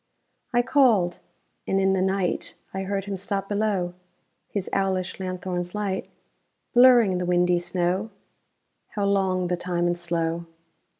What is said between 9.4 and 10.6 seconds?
the time and slow!